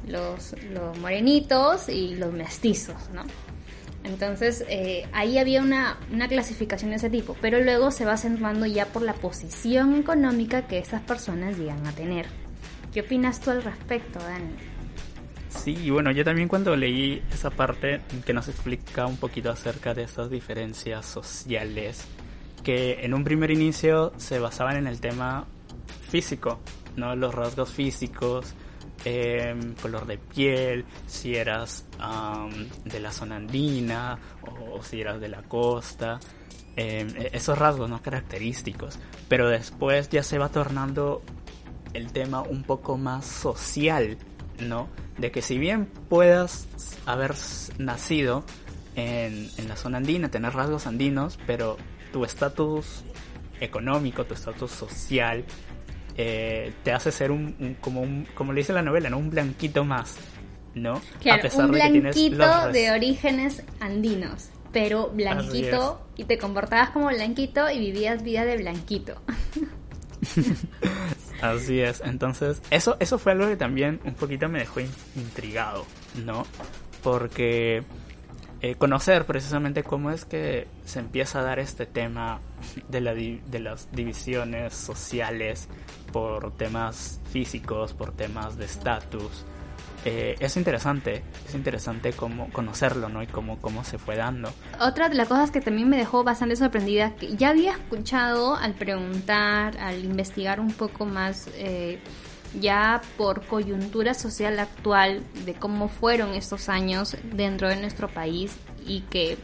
[0.07, 3.23] los, los morenitos y los mestizos, ¿no?
[4.09, 8.87] Entonces eh, ahí había una, clasificación de ese tipo, pero luego se va acentuando ya
[8.87, 12.25] por la posición económica que estas personas llegan a tener.
[12.91, 14.55] ¿Qué opinas tú al respecto, Dani?
[15.49, 20.03] Sí, bueno, yo también cuando leí esa parte que nos explica un poquito acerca de
[20.03, 22.05] estas diferencias sociales,
[22.63, 25.45] que en un primer inicio se basaban en el tema
[26.09, 26.59] físico,
[26.95, 27.15] ¿no?
[27.15, 28.55] Los rasgos físicos,
[29.05, 31.85] Em, color de piel, si eras
[32.83, 36.19] de la zona andina o, si eras de la costa.
[36.75, 38.99] Em, e, esos rasgos no característicos.
[39.29, 41.21] Pero después ya se va tornando
[41.93, 44.17] el tema un poco más social,
[44.59, 44.89] ¿no?
[45.17, 46.67] De que si bien puedas
[47.05, 47.35] haber
[47.77, 48.43] nacido
[48.95, 51.77] en, en la zona andina, tener rasgos andinos, pero
[52.11, 53.03] tu estatus
[53.61, 55.45] económico, tu estatus social,
[56.21, 59.17] eh, te hace ser un, como un, como le dice la novela, ¿no?
[59.17, 60.17] Un blanquito más,
[60.75, 61.01] ¿no?
[61.21, 68.21] Claro, un blanquito de orígenes andinos, pero blanquito y te comportabas como blanquito y vivías
[68.21, 69.15] vida de blanquito.
[71.41, 74.81] Así es, entonces eso, eso fue algo que también un poquito me dejó
[75.15, 75.85] intrigado,
[76.25, 76.45] ¿no?
[77.01, 77.85] Porque
[78.61, 82.41] eh, conocer precisamente cómo es que se empieza a dar este tema
[82.89, 85.69] de, la de las divisiones sociales
[86.11, 89.45] por temas físicos, por temas de estatus,
[90.05, 93.21] eh, es interesante, es interesante cómo conocerlo, ¿no?
[93.21, 94.49] Y cómo, cómo se fue dando.
[94.79, 98.73] Otra de las cosas que también me dejó bastante sorprendida, que ya había escuchado al
[98.75, 101.99] preguntar, al investigar un poco más, eh,
[102.59, 109.01] ya por coyuntura social actual, de cómo fueron estos años dentro de nuestro país y
[109.01, 109.37] que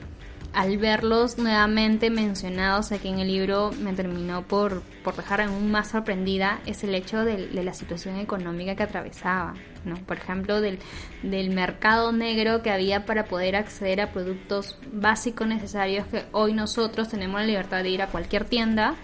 [0.56, 5.90] al verlos nuevamente mencionados aquí en el libro me terminó por, por dejar aún más
[5.90, 9.96] sorprendida es el hecho de, la situación económica que atravesaba, ¿no?
[9.96, 10.80] Por ejemplo, del,
[11.24, 17.10] del mercado negro que había para poder acceder a productos básicos necesarios que hoy nosotros
[17.10, 18.96] tenemos la libertad de ir a cualquier tienda,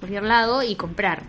[0.00, 1.22] cualquier lado y comprar.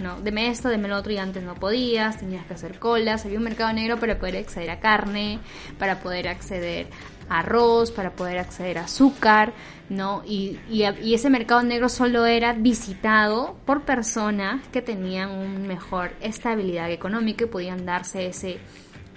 [0.00, 0.20] ¿no?
[0.20, 3.44] Deme esto, deme lo otro y antes no podías, tenías que hacer colas, había un
[3.44, 5.38] mercado negro para poder acceder a carne,
[5.78, 6.88] para poder acceder
[7.30, 9.54] arroz, para poder acceder a azúcar,
[9.88, 10.22] ¿no?
[10.26, 16.90] Y, y, ese mercado negro solo era visitado por personas que tenían una mejor estabilidad
[16.90, 18.58] económica y podían darse ese,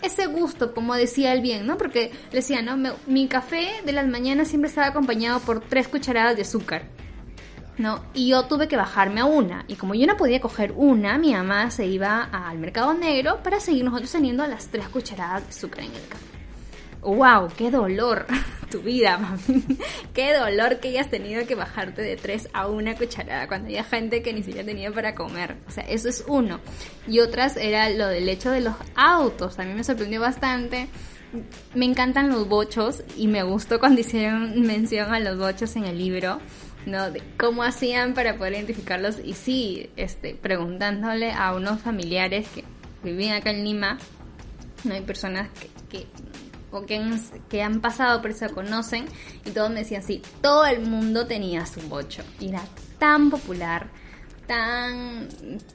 [0.02, 1.78] ese gusto, como decía él bien, ¿no?
[1.78, 2.78] Porque le decía, ¿no?
[3.08, 6.84] mi café de las mañanas siempre estaba acompañado por tres cucharadas de azúcar.
[7.76, 8.04] ¿no?
[8.14, 9.66] Y yo tuve que bajarme a una.
[9.68, 13.60] Y como yo no podía coger una, mi mamá se iba al mercado negro para
[13.60, 16.43] seguir nosotros teniendo las tres cucharadas de azúcar en el café
[17.04, 18.26] wow, qué dolor
[18.72, 19.64] tu vida, mami.
[20.14, 24.22] qué dolor que hayas tenido que bajarte de tres a una cucharada cuando había gente
[24.24, 25.58] que ni siquiera tenía para comer.
[25.68, 26.60] O sea, eso es uno.
[27.08, 29.56] Y otras era lo del hecho de los autos.
[29.56, 30.88] También me sorprendió bastante.
[31.74, 35.98] Me encantan los bochos y me gustó cuando hicieron mención a los bochos en el
[35.98, 36.40] libro.
[36.86, 37.12] ¿no?
[37.12, 42.66] De cómo hacían para poder identificarlos y sí, este, preguntándole a unos familiares que
[43.04, 43.98] vivían acá en Lima,
[44.84, 45.48] no hay personas
[45.90, 46.08] que
[46.74, 49.06] o que han, que han pasado por eso conocen
[49.46, 52.64] y todos me decían sí, todo el mundo tenía su bocho y era
[53.00, 53.88] tan popular,
[54.48, 55.30] tan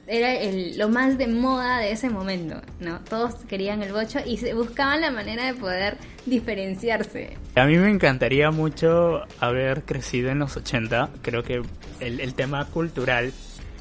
[0.07, 2.99] era el, lo más de moda de ese momento, ¿no?
[3.01, 7.37] Todos querían el bocho y se buscaban la manera de poder diferenciarse.
[7.55, 11.61] A mí me encantaría mucho haber crecido en los 80, creo que
[11.99, 13.33] el, el tema cultural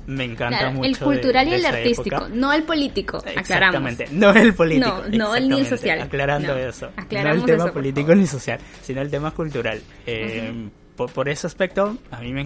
[0.09, 0.89] me encanta mucho.
[0.89, 5.05] El cultural y el artístico, no el político, Exactamente, no el político.
[5.11, 6.01] No, no el ni social.
[6.01, 6.91] Aclarando eso.
[7.11, 9.81] No el tema político ni social, sino el tema cultural.
[10.07, 12.45] Eh, por, ese aspecto, a mí me,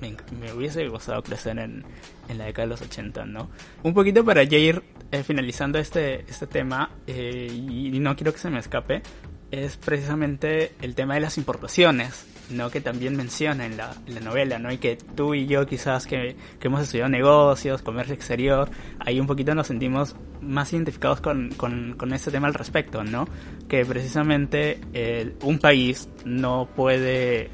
[0.00, 1.84] me, hubiese gustado crecer en,
[2.28, 3.48] en, la década de los 80, ¿no?
[3.82, 8.40] Un poquito para ya ir eh, finalizando este, este tema, eh, y no quiero que
[8.40, 9.02] se me escape,
[9.50, 12.26] es precisamente el tema de las importaciones.
[12.50, 12.70] ¿No?
[12.70, 14.72] que también menciona en la, novela, ¿no?
[14.72, 19.54] y que tú y yo quizás que, hemos estudiado negocios, comercio exterior, ahí un poquito
[19.54, 23.26] nos sentimos más identificados con, con, este tema al respecto, ¿no?
[23.68, 24.80] que precisamente
[25.42, 27.50] un país no puede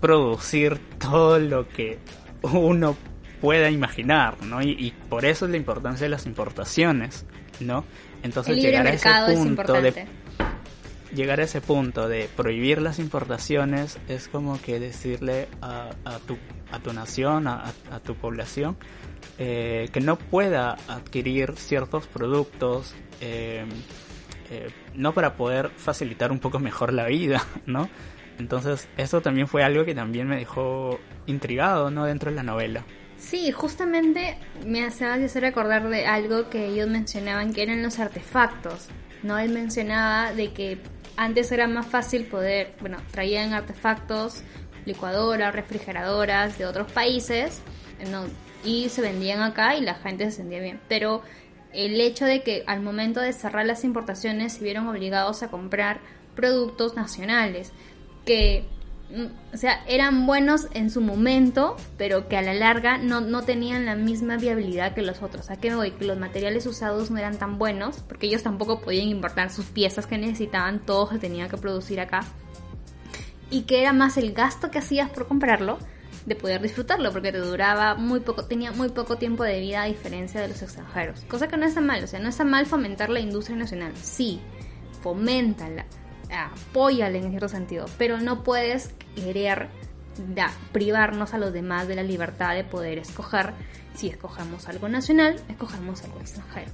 [0.00, 1.98] producir todo lo que
[2.42, 2.96] uno
[3.40, 4.62] pueda imaginar, ¿no?
[4.62, 7.26] Y, por eso es la importancia de las importaciones,
[7.60, 7.84] ¿no?
[8.22, 10.06] Entonces llegar a ese punto de
[11.14, 15.90] llegar a ese punto de prohibir las importaciones es como que decirle a,
[16.26, 16.36] tu,
[16.70, 17.72] a tu nación, a,
[18.04, 18.76] tu población,
[19.38, 23.64] eh, que no pueda adquirir ciertos productos, eh,
[24.50, 27.88] eh, no para poder facilitar un poco mejor la vida, ¿no?
[28.38, 32.04] Entonces eso también fue algo que también me dejó intrigado, ¿no?
[32.04, 32.84] Dentro de la novela.
[33.16, 38.88] Sí, justamente me hace recordar de algo que ellos mencionaban que eran los artefactos.
[39.24, 39.38] ¿no?
[39.38, 40.78] Él mencionaba de que
[41.16, 44.42] antes era más fácil poder, bueno, traían artefactos,
[44.84, 47.62] licuadoras, refrigeradoras de otros países
[48.64, 50.80] y se vendían acá y la gente se sentía bien.
[50.88, 51.22] Pero
[51.72, 56.00] el hecho de que al momento de cerrar las importaciones se vieron obligados a comprar
[56.34, 57.72] productos nacionales
[58.24, 58.64] que
[59.52, 63.86] o sea, eran buenos en su momento, pero que a la larga no, no tenían
[63.86, 65.50] la misma viabilidad que los otros.
[65.50, 65.92] ¿A qué voy?
[65.92, 70.06] Que los materiales usados no eran tan buenos, porque ellos tampoco podían importar sus piezas
[70.06, 72.24] que necesitaban, todo se tenía que producir acá.
[73.50, 75.78] Y que era más el gasto que hacías por comprarlo
[76.26, 79.86] de poder disfrutarlo, porque te duraba muy poco, tenía muy poco tiempo de vida a
[79.86, 81.20] diferencia de los extranjeros.
[81.28, 83.92] Cosa que no está mal, o sea, no está mal fomentar la industria nacional.
[83.94, 84.40] Sí,
[85.02, 85.84] foméntala
[86.30, 89.68] apóyale en cierto sentido, pero no puedes querer
[90.72, 93.52] privarnos a los demás de la libertad de poder escoger.
[93.94, 96.70] Si escogemos algo nacional, escogemos algo extranjero.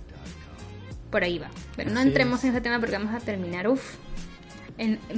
[1.11, 1.51] Por ahí va.
[1.77, 3.97] Pero no entremos en ese tema porque vamos a terminar, uff.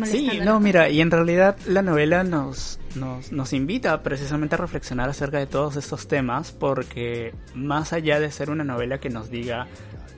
[0.06, 5.08] Sí, no, mira, y en realidad la novela nos, nos, nos invita precisamente a reflexionar
[5.08, 9.68] acerca de todos estos temas porque más allá de ser una novela que nos diga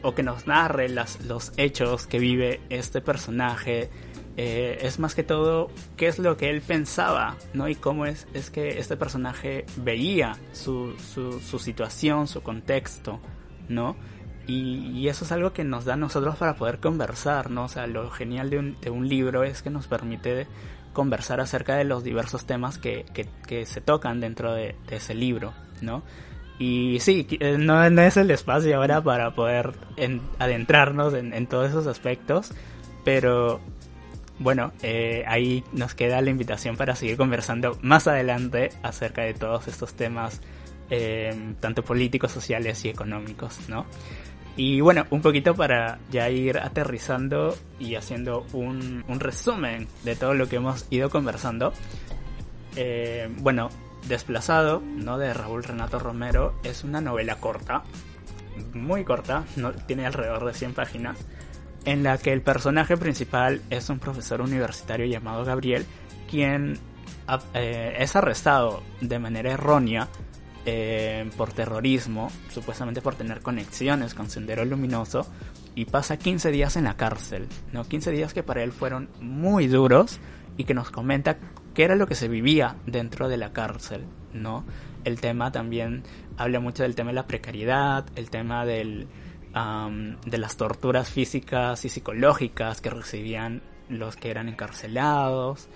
[0.04, 3.90] o que nos narre las, los hechos que vive este personaje,
[4.36, 7.68] eh, es más que todo qué es lo que él pensaba, ¿no?
[7.68, 13.18] Y cómo es, es que este personaje veía su, su, situación, su contexto,
[13.68, 13.96] ¿no?
[14.46, 17.64] Y, eso es algo que nos da a nosotros para poder conversar, ¿no?
[17.64, 20.46] O sea, lo genial de un, de un libro es que nos permite
[20.92, 23.06] conversar acerca de los diversos temas que,
[23.46, 26.02] que, se tocan dentro de, ese libro, ¿no?
[26.58, 29.72] Y sí, eh, no, es el espacio ahora para poder
[30.38, 32.52] adentrarnos en, todos esos aspectos,
[33.04, 33.60] pero
[34.38, 39.66] bueno, eh, ahí nos queda la invitación para seguir conversando más adelante acerca de todos
[39.68, 40.40] estos temas,
[40.90, 43.86] eh, tanto políticos, sociales y económicos, ¿no?
[44.56, 50.48] Y bueno, un poquito para ya ir aterrizando y haciendo un, resumen de todo lo
[50.48, 51.72] que hemos ido conversando.
[52.76, 53.68] Eh, bueno,
[54.08, 55.18] Desplazado, ¿no?
[55.18, 57.82] De Raúl Renato Romero, es una novela corta,
[58.72, 59.44] muy corta,
[59.86, 61.18] tiene alrededor de 100 páginas,
[61.84, 65.86] en la que el personaje principal es un profesor universitario llamado Gabriel,
[66.30, 66.78] quien
[67.54, 70.08] eh, es arrestado de manera errónea
[70.66, 75.26] eh, por terrorismo, supuestamente por tener conexiones con Sendero Luminoso,
[75.74, 77.84] y pasa 15 días en la cárcel, ¿no?
[77.84, 80.20] 15 días que para él fueron muy duros
[80.56, 81.36] y que nos comenta
[81.74, 84.64] qué era lo que se vivía dentro de la cárcel, ¿no?
[85.04, 86.02] El tema también
[86.36, 89.06] habla mucho del tema de la precariedad, el tema del,
[90.24, 95.68] de las torturas físicas y psicológicas que recibían los que eran encarcelados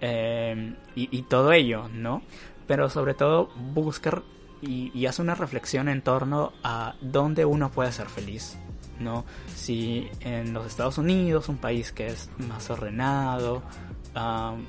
[0.00, 2.22] eh, y, y, todo ello, ¿no?
[2.66, 4.22] pero sobre todo buscar
[4.62, 8.56] y, hace una reflexión en torno a dónde uno puede ser feliz.
[9.00, 9.24] ¿no?
[9.54, 13.62] Si en los Estados Unidos, un país que es más ordenado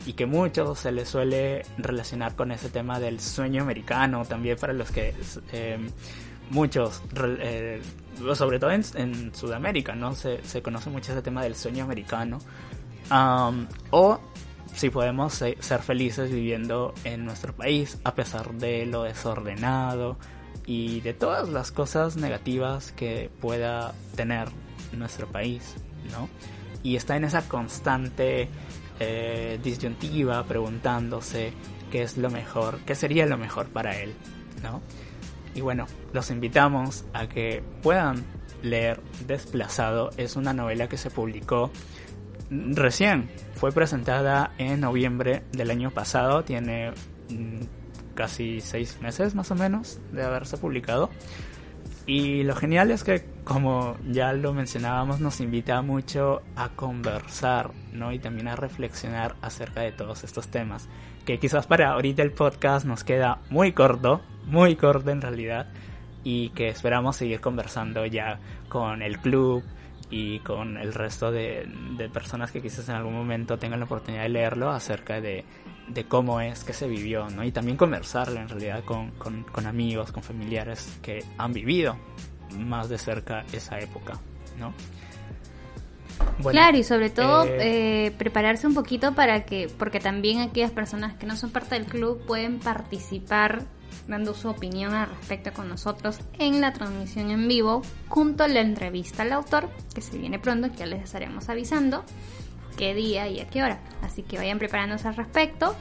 [0.05, 4.73] y que mucho se le suele relacionar con ese tema del sueño americano, también para
[4.73, 5.15] los que
[5.51, 5.79] eh,
[6.51, 7.81] muchos, eh,
[8.35, 10.13] sobre todo en, Sudamérica, ¿no?
[10.15, 12.39] Se, conoce mucho ese tema del sueño americano.
[13.89, 14.19] O
[14.73, 20.17] si podemos ser felices viviendo en nuestro país a pesar de lo desordenado
[20.65, 24.47] y de todas las cosas negativas que pueda tener
[24.93, 25.75] nuestro país,
[26.11, 26.29] ¿no?
[26.83, 28.49] Y está en esa constante
[29.03, 31.53] eh, disyuntiva preguntándose
[31.89, 34.13] qué es lo mejor, qué sería lo mejor para él,
[34.61, 34.79] ¿no?
[35.55, 38.23] Y bueno, los invitamos a que puedan
[38.61, 40.11] leer Desplazado.
[40.17, 41.71] Es una novela que se publicó
[42.51, 46.91] recién fue presentada en noviembre del año pasado, tiene
[47.29, 47.61] mm,
[48.13, 51.09] casi seis meses más o menos de haberse publicado.
[52.05, 58.11] Y lo genial es que, como ya lo mencionábamos, nos invita mucho a conversar, ¿no?
[58.11, 60.89] Y también a reflexionar acerca de todos estos temas.
[61.25, 65.67] Que quizás para ahorita el podcast nos queda muy corto, muy corto en realidad.
[66.23, 69.63] Y que esperamos seguir conversando ya con el club,
[70.11, 71.67] y con el resto de,
[72.13, 75.45] personas que quizás en algún momento tengan la oportunidad de leerlo acerca de,
[76.09, 77.43] cómo es que se vivió, ¿no?
[77.43, 81.97] Y también conversarlo en realidad con, amigos, con familiares que han vivido
[82.59, 84.19] más de cerca esa época,
[84.59, 84.73] ¿no?
[86.49, 91.15] claro, y sobre todo eh, eh, prepararse un poquito para que, porque también aquellas personas
[91.15, 93.63] que no son parte del club pueden participar
[94.07, 98.61] dando su opinión al respecto con nosotros en la transmisión en vivo, junto a la
[98.61, 102.03] entrevista al autor, que se viene pronto, que ya les estaremos avisando
[102.77, 103.79] qué día y a qué hora.
[104.01, 105.75] Así que vayan preparándose al respecto.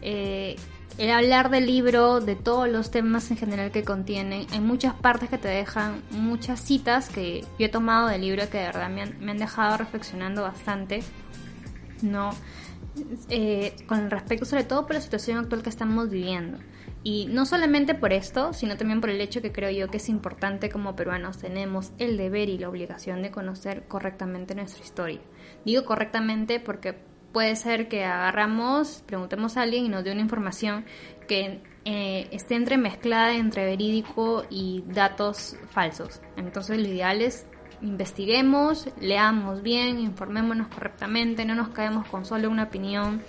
[0.00, 0.56] Eh,
[0.98, 5.30] el hablar del libro, de todos los temas en general que contienen, hay muchas partes
[5.30, 9.02] que te dejan muchas citas que yo he tomado del libro que de verdad me
[9.02, 11.02] han, me han dejado reflexionando bastante.
[12.02, 12.32] No,
[13.30, 16.58] eh, con respecto sobre todo por la situación actual que estamos viviendo.
[17.04, 20.08] Y no solamente por esto, sino también por el hecho que creo yo que es
[20.08, 25.20] importante como peruanos tenemos el deber y la obligación de conocer correctamente nuestra historia.
[25.64, 26.96] Digo correctamente porque
[27.32, 30.84] puede ser que agarramos, preguntemos a alguien y nos dé una información
[31.26, 36.20] que eh, esté entremezclada entre verídico y datos falsos.
[36.36, 37.46] Entonces lo ideal es
[37.80, 43.22] investiguemos, leamos bien, informémonos correctamente, no nos caemos con solo una opinión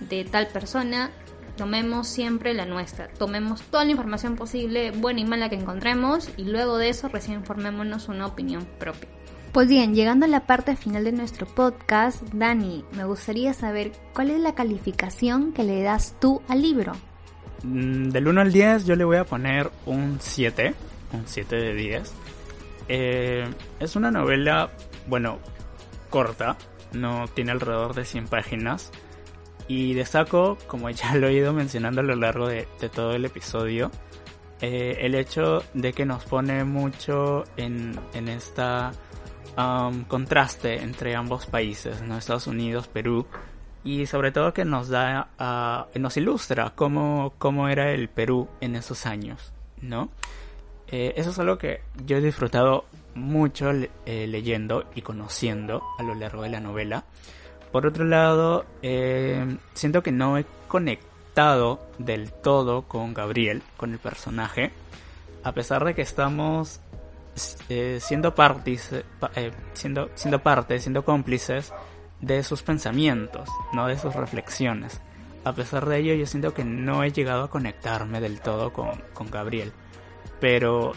[0.00, 1.10] de tal persona,
[1.56, 6.44] tomemos siempre la nuestra, tomemos toda la información posible, buena y mala que encontremos, y
[6.44, 9.08] luego de eso recién informémonos una opinión propia.
[9.52, 14.30] Pues bien, llegando a la parte final de nuestro podcast, Dani, me gustaría saber cuál
[14.30, 16.92] es la calificación que le das tú al libro.
[17.62, 20.74] Mm, del 1 al 10 yo le voy a poner un 7,
[21.12, 22.12] un 7 de 10.
[22.88, 23.44] Eh,
[23.78, 24.70] es una novela,
[25.06, 25.38] bueno,
[26.10, 26.56] corta,
[26.92, 28.90] no tiene alrededor de 100 páginas.
[29.66, 33.90] Y destaco, como ya lo he ido mencionando a lo largo de, todo el episodio,
[34.60, 38.92] eh, el hecho de que nos pone mucho en, en esta
[39.56, 42.00] um, contraste entre ambos países.
[42.00, 43.26] Estados Unidos, Perú,
[43.82, 48.76] y sobre todo que nos da, uh, nos ilustra cómo, cómo era el Perú en
[48.76, 50.10] esos años, ¿no?
[50.88, 52.84] Eh, eso es algo que yo he disfrutado
[53.14, 57.04] mucho eh, leyendo y conociendo a lo largo de la novela.
[57.74, 63.98] Por otro lado, eh, siento que no he conectado del todo con Gabriel, con el
[63.98, 64.70] personaje,
[65.42, 66.78] a pesar de que estamos
[67.68, 68.92] eh, siendo, partis,
[69.72, 71.72] siendo, siendo parte, siendo cómplices
[72.20, 75.00] de sus pensamientos, no de sus reflexiones.
[75.42, 79.02] A pesar de ello, yo siento que no he llegado a conectarme del todo con,
[79.14, 79.72] con Gabriel
[80.38, 80.92] pero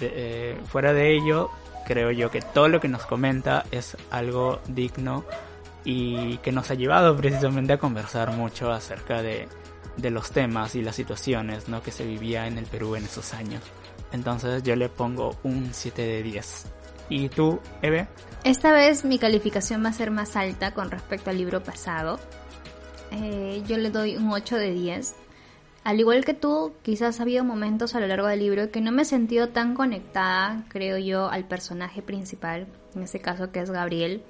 [0.00, 1.50] eh, fuera de ello,
[1.86, 5.24] creo yo que todo lo que nos comenta es algo digno
[5.84, 9.48] y que nos ha llevado precisamente a conversar mucho acerca de,
[10.10, 11.82] los temas y las situaciones ¿no?
[11.82, 13.62] que se vivía en el Perú en esos años.
[14.12, 16.66] Entonces yo le pongo un 7 de 10.
[17.08, 18.08] ¿Y tú, Eve?
[18.42, 22.18] Esta vez mi calificación va a ser más alta con respecto al libro pasado.
[23.12, 25.14] Eh, yo le doy un 8 de 10
[25.86, 28.90] al igual que tú, quizás ha habido momentos a lo largo del libro que no
[28.90, 32.66] me he sentido tan conectada, creo yo, al personaje principal,
[32.96, 34.24] en este caso que es Gabriel.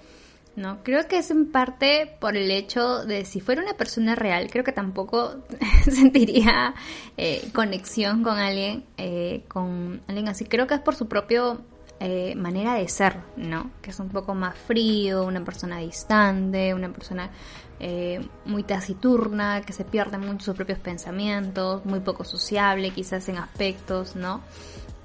[0.54, 0.82] ¿no?
[0.82, 4.64] Creo que es en parte por el hecho de si fuera una persona real, creo
[4.64, 5.36] que tampoco
[5.90, 6.74] sentiría
[7.16, 10.44] eh, conexión con alguien, eh, con alguien así.
[10.44, 11.62] Creo que es por su propio
[12.00, 13.70] eh, manera de ser, ¿no?
[13.80, 17.30] Que es un poco más frío, una persona distante, una persona
[17.78, 23.38] eh, muy taciturna, que se pierde mucho sus propios pensamientos, muy poco sociable quizás en
[23.38, 24.40] aspectos, ¿no?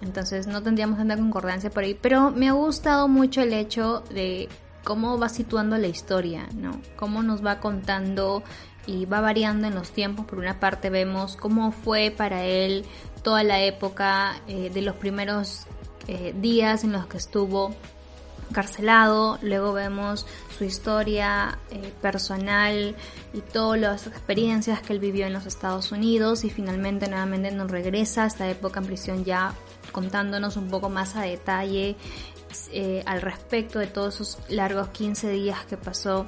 [0.01, 4.49] Entonces no tendríamos tanta concordancia por ahí, pero me ha gustado mucho el hecho de
[4.84, 6.82] cómo va situando la historia, ¿no?
[6.95, 8.43] Cómo nos va contando
[8.88, 10.26] y va variando en los tiempos.
[10.26, 12.86] Por una parte vemos cómo fue para él
[13.22, 15.67] toda la época eh, de los primeros
[16.07, 17.76] eh, días en los que estuvo
[18.50, 20.26] encarcelado, luego vemos
[20.58, 22.96] su historia eh, personal
[23.34, 27.72] y todas las experiencias que él vivió en los Estados Unidos y finalmente nuevamente nos
[27.72, 29.54] regresa a esta época en prisión ya
[29.92, 31.96] contándonos un poco más a detalle
[32.72, 36.26] eh, al respecto de todos esos largos 15 días que pasó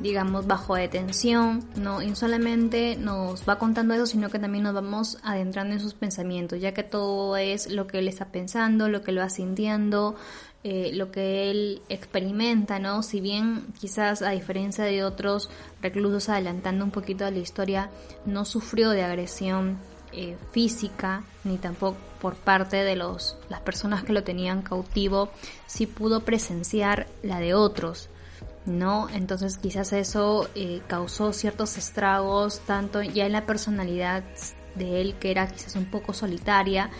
[0.00, 5.18] digamos bajo detención, no y solamente nos va contando eso, sino que también nos vamos
[5.22, 9.10] adentrando en sus pensamientos, ya que todo es lo que él está pensando, lo que
[9.10, 10.16] él va sintiendo,
[10.64, 13.02] eh, lo que él experimenta, ¿no?
[13.02, 15.48] Si bien quizás a diferencia de otros
[15.80, 17.90] reclusos adelantando un poquito a la historia,
[18.24, 19.78] no sufrió de agresión
[20.12, 25.30] eh, física ni tampoco por parte de los, las personas que lo tenían cautivo,
[25.66, 28.08] sí pudo presenciar la de otros.
[28.64, 29.08] ¿no?
[29.10, 34.24] Entonces quizás eso eh, causó ciertos estragos, tanto ya en la personalidad
[34.74, 36.90] de él, que era quizás un poco solitaria,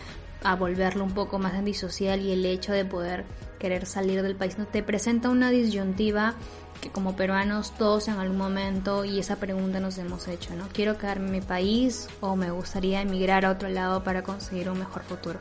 [0.43, 3.25] a volverlo un poco más antisocial y el hecho de poder
[3.59, 6.35] querer salir del país no te presenta una disyuntiva
[6.81, 10.69] que como peruanos todos en algún momento y esa pregunta nos hemos hecho, ¿no?
[10.73, 14.79] ¿Quiero quedarme en mi país o me gustaría emigrar a otro lado para conseguir un
[14.79, 15.39] mejor futuro?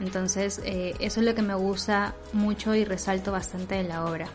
[0.00, 4.26] Entonces, eh, eso es lo que me gusta mucho y resalto bastante en la obra.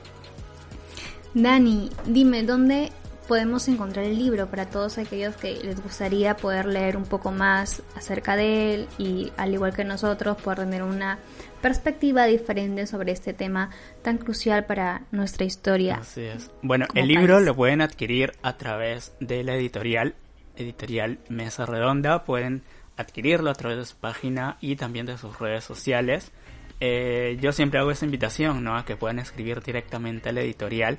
[1.34, 2.92] Dani, dime, ¿dónde
[3.30, 7.84] podemos encontrar el libro para todos aquellos que les gustaría poder leer un poco más
[7.96, 11.20] acerca de él y al igual que nosotros poder tener una
[11.62, 13.70] perspectiva diferente sobre este tema
[14.02, 15.98] tan crucial para nuestra historia.
[16.02, 16.50] Así es.
[16.64, 20.16] Bueno, el libro lo pueden adquirir a través de la editorial,
[20.56, 22.64] editorial Mesa Redonda, pueden
[22.98, 26.32] adquirirlo a través de su página y también de sus redes sociales.
[26.80, 28.76] Eh, yo siempre hago esa invitación, ¿no?
[28.76, 30.98] A que puedan escribir directamente a la editorial.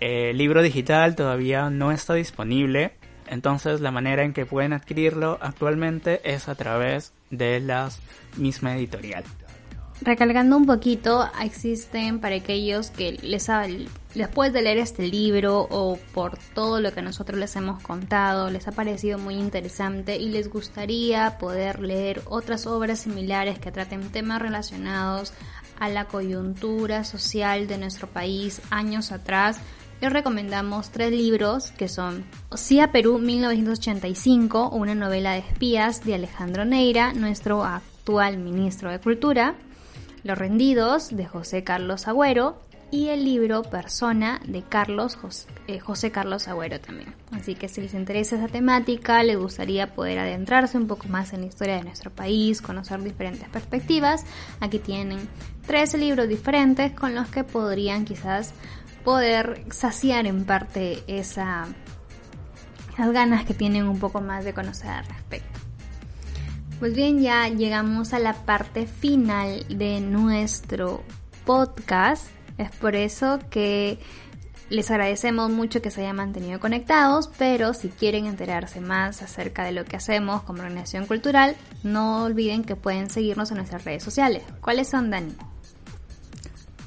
[0.00, 2.92] El libro digital todavía no está disponible,
[3.26, 7.90] entonces la manera en que pueden adquirirlo actualmente es a través de la
[8.36, 9.24] misma editorial.
[10.00, 13.46] Recalcando un poquito, existen para aquellos que les
[14.14, 18.66] después de leer este libro o por todo lo que nosotros les hemos contado, les
[18.66, 24.42] ha parecido muy interesante y les gustaría poder leer otras obras similares que traten temas
[24.42, 25.32] relacionados
[25.78, 29.58] a la coyuntura social de nuestro país años atrás,
[30.04, 36.66] les recomendamos tres libros que son CIA Perú 1985, una novela de espías de Alejandro
[36.66, 39.54] Neira, nuestro actual ministro de Cultura,
[40.22, 42.58] los rendidos de José Carlos Agüero
[42.90, 45.16] y el libro Persona de Carlos
[45.68, 47.14] eh, José, Carlos Agüero también.
[47.32, 51.40] Así que si les interesa esa temática, les gustaría poder adentrarse un poco más en
[51.40, 54.26] la historia de nuestro país, conocer diferentes perspectivas,
[54.60, 55.30] aquí tienen
[55.66, 58.52] tres libros diferentes con los que podrían quizás
[59.04, 61.66] poder saciar en parte esa,
[62.92, 65.60] esas ganas que tienen un poco más de conocer al respecto.
[66.80, 71.02] Pues bien, ya llegamos a la parte final de nuestro
[71.44, 72.26] podcast.
[72.58, 73.98] Es por eso que
[74.70, 79.72] les agradecemos mucho que se hayan mantenido conectados, pero si quieren enterarse más acerca de
[79.72, 84.42] lo que hacemos como organización cultural, no olviden que pueden seguirnos en nuestras redes sociales.
[84.60, 85.34] ¿Cuáles son, Dani?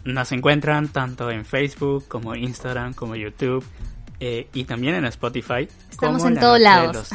[0.07, 3.65] Nos encuentran tanto en Facebook como Instagram como YouTube
[4.21, 5.67] eh, y también en Spotify.
[5.91, 7.09] Estamos en todos lados.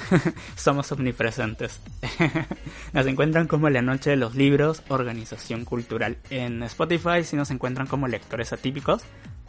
[0.56, 1.78] Somos omnipresentes.
[2.94, 6.16] nos encuentran como La Noche de los Libros, Organización Cultural.
[6.30, 9.02] En Spotify sí nos encuentran como Lectores Atípicos,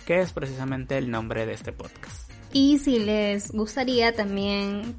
[0.06, 2.30] que es precisamente el nombre de este podcast.
[2.52, 4.98] Y si les gustaría también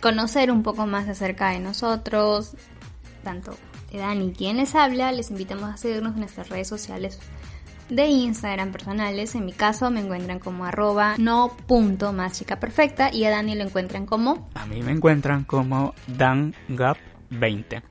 [0.00, 2.56] conocer un poco más acerca de nosotros,
[3.22, 3.54] tanto
[3.92, 7.18] de Dani quien les habla, les invitamos a seguirnos en nuestras redes sociales
[7.88, 9.34] de Instagram personales.
[9.34, 13.54] En mi caso me encuentran como arroba no punto más chica perfecta y a Dani
[13.54, 14.48] lo encuentran como...
[14.54, 17.82] A mí me encuentran como dangap20.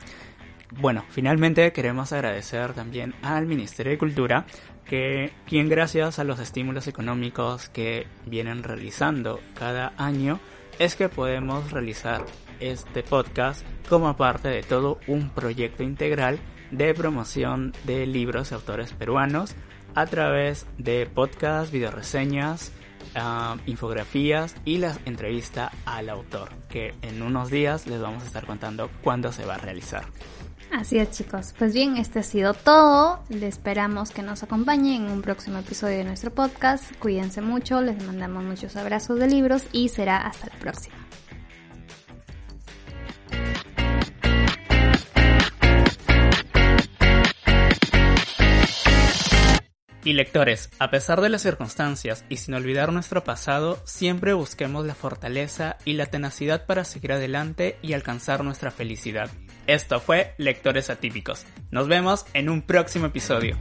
[0.79, 4.45] Bueno, finalmente queremos agradecer también al Ministerio de Cultura
[4.85, 10.39] que quien gracias a los estímulos económicos que vienen realizando cada año
[10.79, 12.25] es que podemos realizar
[12.61, 16.39] este podcast como parte de todo un proyecto integral
[16.71, 19.55] de promoción de libros y autores peruanos
[19.93, 22.71] a través de podcasts, videoreseñas,
[23.15, 28.45] uh, infografías y la entrevista al autor, que en unos días les vamos a estar
[28.45, 30.05] contando cuándo se va a realizar.
[30.71, 35.11] Así es chicos, pues bien, este ha sido todo, les esperamos que nos acompañen en
[35.11, 39.89] un próximo episodio de nuestro podcast, cuídense mucho, les mandamos muchos abrazos de libros y
[39.89, 40.95] será hasta la próxima.
[50.03, 54.95] Y lectores, a pesar de las circunstancias y sin olvidar nuestro pasado, siempre busquemos la
[54.95, 59.29] fortaleza y la tenacidad para seguir adelante y alcanzar nuestra felicidad.
[59.67, 61.45] Esto fue Lectores Atípicos.
[61.69, 63.57] Nos vemos en un próximo episodio.